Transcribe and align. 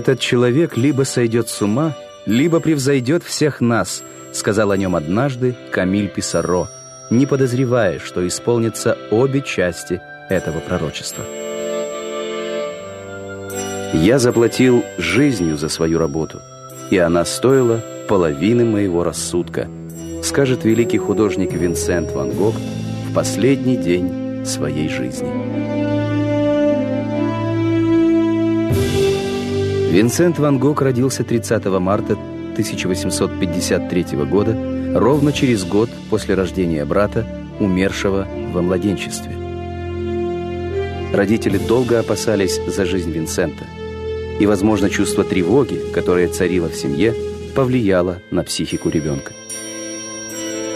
«Этот 0.00 0.18
человек 0.18 0.78
либо 0.78 1.02
сойдет 1.02 1.50
с 1.50 1.60
ума, 1.60 1.94
либо 2.24 2.58
превзойдет 2.58 3.22
всех 3.22 3.60
нас», 3.60 4.02
сказал 4.32 4.70
о 4.70 4.76
нем 4.78 4.96
однажды 4.96 5.54
Камиль 5.70 6.08
Писаро, 6.08 6.68
не 7.10 7.26
подозревая, 7.26 7.98
что 7.98 8.26
исполнятся 8.26 8.96
обе 9.10 9.42
части 9.42 10.00
этого 10.30 10.60
пророчества. 10.60 11.22
Я 13.92 14.18
заплатил 14.18 14.82
жизнью 14.96 15.58
за 15.58 15.68
свою 15.68 15.98
работу, 15.98 16.40
и 16.88 16.96
она 16.96 17.26
стоила 17.26 17.82
половины 18.08 18.64
моего 18.64 19.04
рассудка, 19.04 19.68
скажет 20.24 20.64
великий 20.64 20.96
художник 20.96 21.52
Винсент 21.52 22.12
Ван 22.12 22.30
Гог 22.30 22.54
в 23.10 23.12
последний 23.14 23.76
день 23.76 24.46
своей 24.46 24.88
жизни. 24.88 25.79
Винсент 29.90 30.38
Ван 30.38 30.58
Гог 30.58 30.82
родился 30.82 31.24
30 31.24 31.64
марта 31.80 32.12
1853 32.52 34.04
года, 34.24 34.56
ровно 34.94 35.32
через 35.32 35.64
год 35.64 35.90
после 36.08 36.34
рождения 36.34 36.84
брата, 36.84 37.26
умершего 37.58 38.26
во 38.52 38.62
младенчестве. 38.62 39.36
Родители 41.12 41.58
долго 41.58 41.98
опасались 41.98 42.60
за 42.66 42.84
жизнь 42.84 43.10
Винсента– 43.10 43.64
и, 44.40 44.46
возможно, 44.46 44.88
чувство 44.88 45.22
тревоги, 45.22 45.78
которое 45.92 46.26
царило 46.26 46.70
в 46.70 46.74
семье, 46.74 47.14
повлияло 47.54 48.22
на 48.30 48.42
психику 48.42 48.88
ребенка. 48.88 49.32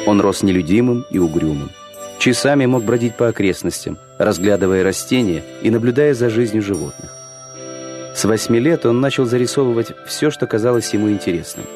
Он 0.06 0.20
рос 0.20 0.42
нелюдимым 0.42 1.06
и 1.10 1.18
угрюмым. 1.18 1.70
Часами 2.18 2.66
мог 2.66 2.84
бродить 2.84 3.16
по 3.16 3.28
окрестностям, 3.28 3.98
разглядывая 4.18 4.84
растения 4.84 5.42
и 5.62 5.70
наблюдая 5.70 6.12
за 6.12 6.28
жизнью 6.28 6.62
животных. 6.62 7.13
С 8.14 8.24
восьми 8.24 8.60
лет 8.60 8.86
он 8.86 9.00
начал 9.00 9.24
зарисовывать 9.24 9.92
все, 10.06 10.30
что 10.30 10.46
казалось 10.46 10.94
ему 10.94 11.10
интересным. 11.10 11.66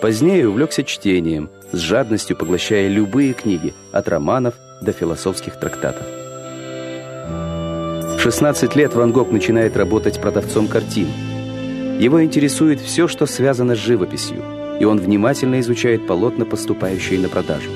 Позднее 0.00 0.48
увлекся 0.48 0.84
чтением, 0.84 1.50
с 1.72 1.78
жадностью 1.78 2.36
поглощая 2.36 2.88
любые 2.88 3.32
книги, 3.32 3.74
от 3.90 4.08
романов 4.08 4.54
до 4.80 4.92
философских 4.92 5.58
трактатов. 5.58 6.06
16 8.20 8.76
лет 8.76 8.94
Ван 8.94 9.10
Гог 9.10 9.32
начинает 9.32 9.76
работать 9.76 10.20
продавцом 10.20 10.68
картин. 10.68 11.08
Его 11.98 12.22
интересует 12.22 12.80
все, 12.80 13.08
что 13.08 13.26
связано 13.26 13.74
с 13.74 13.78
живописью, 13.78 14.42
и 14.78 14.84
он 14.84 14.98
внимательно 14.98 15.58
изучает 15.58 16.06
полотна, 16.06 16.44
поступающие 16.44 17.18
на 17.18 17.28
продажу. 17.28 17.70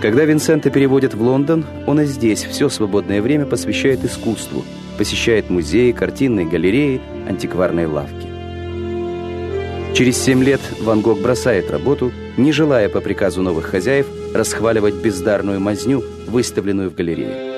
Когда 0.00 0.24
Винсента 0.24 0.70
переводят 0.70 1.12
в 1.12 1.20
Лондон, 1.20 1.66
он 1.86 2.00
и 2.00 2.06
здесь 2.06 2.44
все 2.44 2.70
свободное 2.70 3.20
время 3.20 3.44
посвящает 3.44 4.02
искусству, 4.04 4.64
посещает 4.98 5.48
музеи, 5.48 5.92
картинные 5.92 6.46
галереи, 6.46 7.00
антикварные 7.26 7.86
лавки. 7.86 8.28
Через 9.94 10.18
семь 10.18 10.44
лет 10.44 10.60
Ван 10.80 11.00
Гог 11.00 11.20
бросает 11.20 11.70
работу, 11.70 12.12
не 12.36 12.52
желая 12.52 12.88
по 12.88 13.00
приказу 13.00 13.40
новых 13.42 13.66
хозяев 13.66 14.06
расхваливать 14.34 14.94
бездарную 14.96 15.60
мазню, 15.60 16.04
выставленную 16.26 16.90
в 16.90 16.94
галерее 16.94 17.48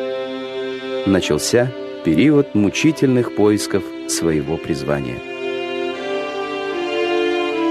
начался 1.06 1.72
период 2.04 2.54
мучительных 2.54 3.34
поисков 3.34 3.82
своего 4.08 4.56
призвания. 4.56 5.18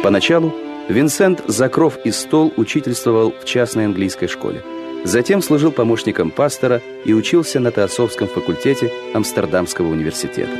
Поначалу 0.03 0.53
Винсент 0.87 1.43
Закров 1.47 1.97
и 2.03 2.11
Стол 2.11 2.53
учительствовал 2.57 3.31
в 3.31 3.45
частной 3.45 3.85
английской 3.85 4.27
школе. 4.27 4.63
Затем 5.03 5.41
служил 5.41 5.71
помощником 5.71 6.29
пастора 6.29 6.81
и 7.05 7.13
учился 7.13 7.59
на 7.59 7.71
Теософском 7.71 8.27
факультете 8.27 8.91
Амстердамского 9.13 9.87
университета. 9.87 10.51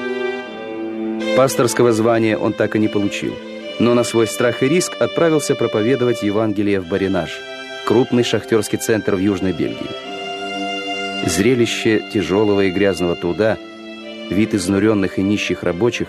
Пасторского 1.36 1.92
звания 1.92 2.38
он 2.38 2.54
так 2.54 2.76
и 2.76 2.80
не 2.80 2.88
получил, 2.88 3.34
но 3.80 3.94
на 3.94 4.04
свой 4.04 4.28
страх 4.28 4.64
и 4.64 4.70
риск 4.70 4.94
отправился 5.00 5.56
проповедовать 5.56 6.24
Евангелие 6.24 6.80
в 6.80 6.88
Баринаж, 6.88 7.38
крупный 7.86 8.24
шахтерский 8.24 8.78
центр 8.78 9.16
в 9.16 9.20
Южной 9.20 9.52
Бельгии. 9.52 9.90
Зрелище 11.28 12.02
тяжелого 12.14 12.62
и 12.62 12.72
грязного 12.72 13.16
труда, 13.16 13.58
вид 14.30 14.54
изнуренных 14.54 15.20
и 15.20 15.22
нищих 15.22 15.64
рабочих 15.64 16.08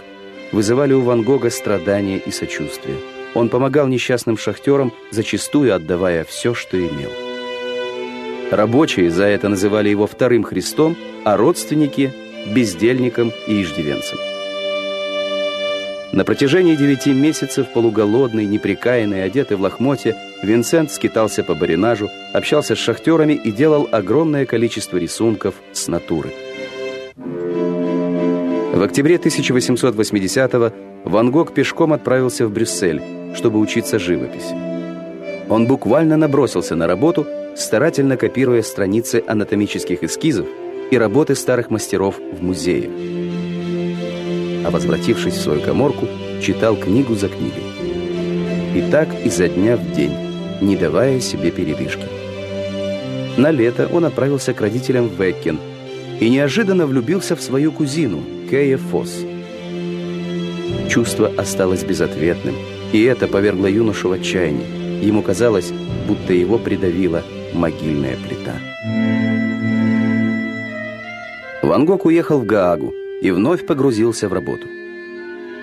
вызывали 0.53 0.93
у 0.93 1.01
Ван 1.01 1.23
Гога 1.23 1.51
страдания 1.51 2.19
и 2.19 2.31
сочувствие. 2.31 2.97
Он 3.35 3.49
помогал 3.49 3.87
несчастным 3.89 4.37
шахтерам, 4.37 4.93
зачастую 5.11 5.75
отдавая 5.75 6.25
все, 6.25 6.55
что 6.55 6.79
имел. 6.79 7.30
Рабочие 8.51 9.11
за 9.11 9.25
это 9.25 9.49
называли 9.49 9.89
его 9.89 10.07
вторым 10.09 10.43
Христом, 10.43 10.97
а 11.25 11.37
родственники– 11.37 12.13
бездельником 12.55 13.33
и 13.47 13.63
иждивенцем. 13.63 14.19
На 16.13 16.25
протяжении 16.25 16.75
девяти 16.75 17.13
месяцев, 17.13 17.69
полуголодный, 17.73 18.47
неприкаянный, 18.47 19.23
одетый 19.23 19.57
в 19.57 19.61
лохмотье, 19.61 20.17
Винсент 20.43 20.91
скитался 20.91 21.45
по 21.45 21.55
баринажу, 21.55 22.11
общался 22.33 22.75
с 22.75 22.79
шахтерами 22.79 23.35
и 23.35 23.53
делал 23.53 23.89
огромное 23.93 24.47
количество 24.47 24.97
рисунков 24.97 25.55
с 25.73 25.87
натуры. 25.87 26.31
В 28.75 28.83
октябре 28.83 29.17
1880-го 29.17 30.73
Ван 31.09 31.31
Гог 31.31 31.55
пешком 31.55 31.93
отправился 31.93 32.49
в 32.49 32.51
Брюссель, 32.51 33.01
чтобы 33.37 33.61
учиться 33.61 34.01
живописи. 34.01 34.55
Он 35.49 35.67
буквально 35.67 36.17
набросился 36.17 36.75
на 36.75 36.89
работу, 36.89 37.27
старательно 37.61 38.17
копируя 38.17 38.63
страницы 38.63 39.23
анатомических 39.27 40.03
эскизов 40.03 40.47
и 40.91 40.99
работы 40.99 41.35
старых 41.35 41.71
мастеров 41.71 42.19
в 42.19 42.43
музее 42.43 42.91
а 44.65 44.71
возвратившись 44.71 45.35
в 45.35 45.41
свою 45.41 45.61
коморку, 45.61 46.07
читал 46.43 46.77
книгу 46.77 47.15
за 47.15 47.29
книгой. 47.29 47.63
И 48.75 48.91
так 48.91 49.09
изо 49.25 49.49
дня 49.49 49.77
в 49.77 49.93
день, 49.93 50.13
не 50.61 50.77
давая 50.77 51.21
себе 51.21 51.51
передышки. 51.51 52.05
На 53.37 53.51
лето 53.51 53.89
он 53.93 54.05
отправился 54.05 54.53
к 54.53 54.61
родителям 54.61 55.09
в 55.09 55.21
Эккен 55.21 55.59
и 56.21 56.29
неожиданно 56.29 56.87
влюбился 56.87 57.37
в 57.37 57.43
свою 57.43 57.73
кузину, 57.73 58.23
Кея 58.51 58.77
Фосс. 58.77 59.25
Чувство 60.89 61.33
осталось 61.37 61.85
безответным, 61.85 62.55
и 62.93 63.03
это 63.05 63.29
повергло 63.29 63.67
юношу 63.67 64.09
в 64.09 64.13
отчаяние. 64.13 65.03
Ему 65.03 65.23
казалось, 65.23 65.73
будто 66.07 66.35
его 66.35 66.59
придавила 66.59 67.23
могильная 67.55 68.17
плита. 68.17 68.57
Ван 71.63 71.85
Гог 71.85 72.05
уехал 72.07 72.41
в 72.41 72.47
Гаагу, 72.47 72.95
и 73.21 73.31
вновь 73.31 73.67
погрузился 73.67 74.29
в 74.29 74.33
работу. 74.33 74.67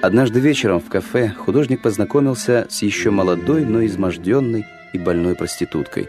Однажды 0.01 0.39
вечером 0.39 0.79
в 0.79 0.89
кафе 0.89 1.33
художник 1.37 1.81
познакомился 1.81 2.67
с 2.69 2.83
еще 2.83 3.09
молодой, 3.09 3.65
но 3.65 3.83
изможденной 3.85 4.65
и 4.93 4.97
больной 4.99 5.35
проституткой. 5.35 6.07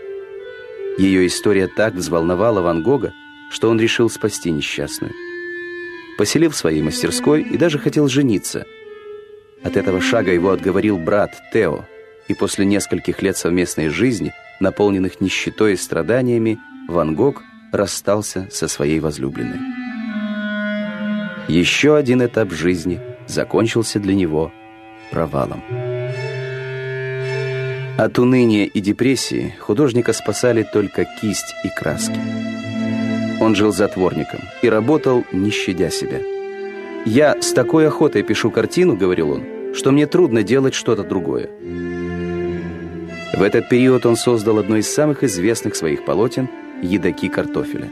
Ее 0.99 1.27
история 1.27 1.69
так 1.69 1.95
взволновала 1.95 2.61
Ван 2.61 2.83
Гога, 2.83 3.13
что 3.51 3.71
он 3.71 3.81
решил 3.81 4.11
спасти 4.11 4.51
несчастную. 4.51 5.15
Поселил 6.19 6.51
в 6.51 6.57
своей 6.57 6.83
мастерской 6.83 7.43
и 7.43 7.57
даже 7.57 7.79
хотел 7.79 8.09
жениться. 8.09 8.67
От 9.63 9.77
этого 9.77 10.01
шага 10.01 10.33
его 10.33 10.51
отговорил 10.51 10.99
брат 10.99 11.35
Тео, 11.53 11.87
и 12.29 12.35
после 12.35 12.65
нескольких 12.65 13.23
лет 13.23 13.37
совместной 13.37 13.89
жизни, 13.89 14.33
наполненных 14.61 15.21
нищетой 15.21 15.73
и 15.73 15.77
страданиями, 15.77 16.59
Ван 16.89 17.15
Гог 17.15 17.43
расстался 17.73 18.49
со 18.51 18.69
своей 18.69 19.01
возлюбленной. 19.01 19.59
Еще 21.49 21.97
один 21.97 22.25
этап 22.25 22.53
жизни 22.53 23.01
закончился 23.27 23.99
для 23.99 24.15
него 24.15 24.53
провалом. 25.11 25.63
От 27.97 28.19
уныния 28.19 28.65
и 28.67 28.81
депрессии 28.81 29.55
художника 29.59 30.13
спасали 30.13 30.63
только 30.63 31.05
кисть 31.05 31.55
и 31.65 31.69
краски. 31.69 32.19
Он 33.41 33.55
жил 33.55 33.73
затворником 33.73 34.41
и 34.63 34.69
работал, 34.69 35.25
не 35.33 35.51
щадя 35.51 35.91
себя. 35.91 36.21
«Я 37.05 37.41
с 37.41 37.53
такой 37.53 37.89
охотой 37.89 38.23
пишу 38.23 38.51
картину»,— 38.51 38.97
говорил 38.99 39.31
он, 39.31 39.75
«что 39.75 39.91
мне 39.91 40.07
трудно 40.07 40.43
делать 40.43 40.75
что-то 40.75 41.03
другое». 41.03 41.49
В 43.39 43.43
этот 43.43 43.69
период 43.69 44.05
он 44.05 44.17
создал 44.17 44.59
одно 44.59 44.79
из 44.79 44.93
самых 44.93 45.23
известных 45.23 45.77
своих 45.77 46.05
полотен 46.05 46.49
«Едоки 46.83 47.29
картофеля». 47.29 47.89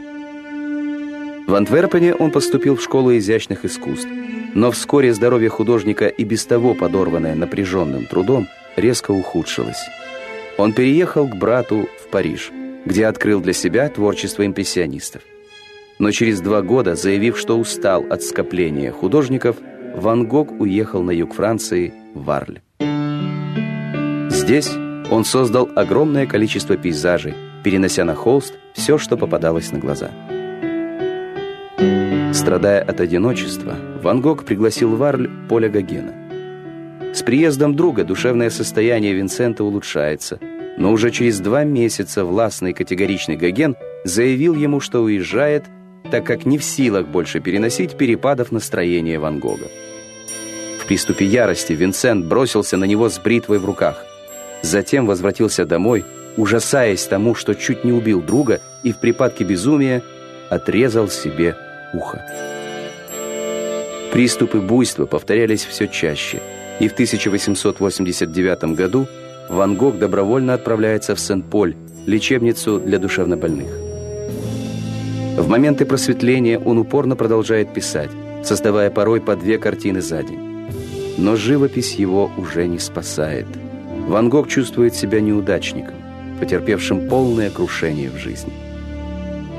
В 1.47 1.55
Антверпене 1.55 2.13
он 2.13 2.31
поступил 2.31 2.75
в 2.75 2.83
школу 2.83 3.15
изящных 3.15 3.63
искусств, 3.63 4.09
но 4.53 4.71
вскоре 4.71 5.13
здоровье 5.13 5.47
художника 5.47 6.07
и 6.07 6.25
без 6.25 6.45
того 6.45 6.73
подорванное 6.73 7.33
напряженным 7.33 8.07
трудом 8.07 8.49
резко 8.75 9.11
ухудшилось. 9.11 9.79
Он 10.57 10.73
переехал 10.73 11.25
к 11.25 11.37
брату 11.37 11.87
в 12.03 12.09
Париж, 12.09 12.51
где 12.83 13.05
открыл 13.05 13.39
для 13.39 13.53
себя 13.53 13.87
творчество 13.87 14.45
импрессионистов. 14.45 15.21
Но 15.97 16.11
через 16.11 16.41
два 16.41 16.61
года, 16.61 16.95
заявив, 16.95 17.37
что 17.37 17.57
устал 17.57 18.05
от 18.09 18.21
скопления 18.21 18.91
художников, 18.91 19.55
Ван 19.95 20.27
Гог 20.27 20.51
уехал 20.59 21.03
на 21.03 21.11
юг 21.11 21.33
Франции, 21.33 21.93
в 22.13 22.25
Варль. 22.25 22.59
Здесь 24.29 24.69
он 25.11 25.25
создал 25.25 25.69
огромное 25.75 26.25
количество 26.25 26.77
пейзажей, 26.77 27.35
перенося 27.63 28.05
на 28.05 28.15
холст 28.15 28.55
все, 28.73 28.97
что 28.97 29.17
попадалось 29.17 29.71
на 29.71 29.79
глаза– 29.79 30.11
Страдая 32.37 32.81
от 32.81 33.01
одиночества, 33.01 33.75
Ван 34.03 34.21
Гог 34.21 34.45
пригласил 34.45 34.95
в 34.95 35.01
Арль 35.01 35.27
Поля 35.49 35.69
Гогена. 35.69 36.13
С 37.13 37.23
приездом 37.23 37.75
друга 37.75 38.03
душевное 38.03 38.51
состояние 38.51 39.13
Винсента 39.13 39.63
улучшается, 39.63 40.39
но 40.77 40.91
уже 40.91 41.09
через 41.09 41.39
два 41.39 41.63
месяца 41.63 42.23
властный 42.23 42.73
категоричный 42.73 43.37
Гоген 43.37 43.75
заявил 44.03 44.53
ему, 44.53 44.79
что 44.79 45.01
уезжает, 45.01 45.65
так 46.11 46.25
как 46.25 46.45
не 46.45 46.59
в 46.59 46.63
силах 46.63 47.07
больше 47.07 47.39
переносить 47.39 47.97
перепадов 47.97 48.51
настроения 48.51 49.17
Ван 49.17 49.39
Гога. 49.39 49.67
В 50.79 50.85
приступе 50.85 51.25
ярости 51.25 51.73
Винсент 51.73 52.27
бросился 52.27 52.77
на 52.77 52.85
него 52.85 53.09
с 53.09 53.17
бритвой 53.17 53.57
в 53.57 53.65
руках. 53.65 54.05
Затем 54.61 55.05
возвратился 55.05 55.65
домой, 55.65 56.05
ужасаясь 56.35 57.03
тому, 57.05 57.35
что 57.35 57.53
чуть 57.55 57.83
не 57.83 57.91
убил 57.91 58.21
друга 58.21 58.61
и 58.83 58.91
в 58.91 58.97
припадке 58.97 59.43
безумия 59.43 60.01
отрезал 60.49 61.09
себе 61.09 61.55
ухо. 61.93 62.23
Приступы 64.11 64.59
буйства 64.59 65.05
повторялись 65.05 65.65
все 65.65 65.87
чаще, 65.87 66.41
и 66.79 66.87
в 66.87 66.93
1889 66.93 68.75
году 68.75 69.07
Ван 69.49 69.75
Гог 69.75 69.97
добровольно 69.97 70.53
отправляется 70.53 71.15
в 71.15 71.19
Сен-Поль, 71.19 71.75
лечебницу 72.05 72.79
для 72.79 72.99
душевнобольных. 72.99 73.69
В 75.37 75.47
моменты 75.47 75.85
просветления 75.85 76.57
он 76.57 76.77
упорно 76.77 77.15
продолжает 77.15 77.73
писать, 77.73 78.09
создавая 78.43 78.89
порой 78.89 79.21
по 79.21 79.35
две 79.35 79.57
картины 79.57 80.01
за 80.01 80.23
день. 80.23 80.39
Но 81.17 81.35
живопись 81.35 81.95
его 81.95 82.31
уже 82.37 82.67
не 82.67 82.79
спасает. 82.79 83.45
Ван 84.07 84.29
Гог 84.29 84.47
чувствует 84.47 84.95
себя 84.95 85.19
неудачником, 85.19 85.95
потерпевшим 86.39 87.09
полное 87.09 87.49
крушение 87.49 88.09
в 88.09 88.15
жизни. 88.15 88.53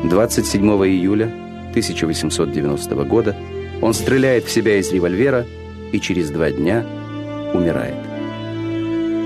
27 0.04 0.64
июля 0.86 1.26
1890 1.70 2.94
года 3.04 3.36
он 3.82 3.92
стреляет 3.92 4.44
в 4.44 4.50
себя 4.50 4.78
из 4.78 4.90
револьвера 4.90 5.44
и 5.92 6.00
через 6.00 6.30
два 6.30 6.50
дня 6.50 6.82
умирает. 7.52 7.94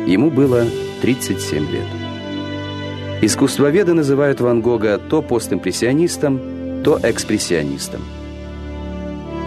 Ему 0.08 0.28
было 0.28 0.66
37 1.02 1.70
лет. 1.70 1.86
Искусствоведы 3.22 3.94
называют 3.94 4.40
Ван 4.40 4.60
Гога 4.60 4.98
то 4.98 5.22
постимпрессионистом, 5.22 6.82
то 6.82 6.98
экспрессионистом. 7.00 8.00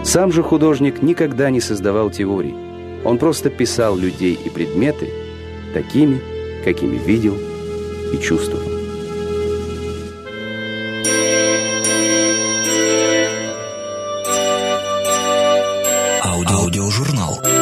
Сам 0.04 0.32
же 0.32 0.42
художник 0.42 1.02
никогда 1.02 1.50
не 1.50 1.60
создавал 1.60 2.08
теорий. 2.08 2.54
Он 3.04 3.18
просто 3.18 3.50
писал 3.50 3.94
людей 3.94 4.38
и 4.42 4.48
предметы 4.48 5.10
такими, 5.76 6.22
какими 6.64 6.96
видел 6.96 7.36
и 8.10 8.16
чувствовал. 8.16 8.64
Аудиожурнал. 16.22 17.55